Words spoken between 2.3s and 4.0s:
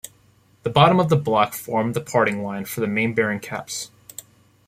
line for the main bearing caps.